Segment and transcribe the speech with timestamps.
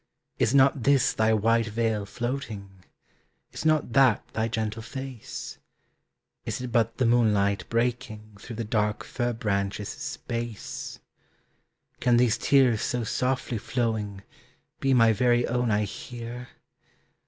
[0.39, 2.85] Is not this thy white veil floating?
[3.51, 5.59] Is not that thy gentle face?
[6.43, 10.97] Is it but the moonlight breaking Through the dark fir branches' space?
[11.99, 14.23] Can these tears so softly flowing
[14.79, 16.47] Be my very own I hear?